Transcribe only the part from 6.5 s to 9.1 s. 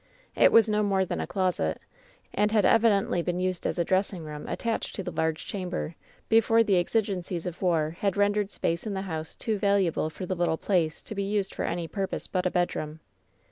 the exigencies of war had rendered space in the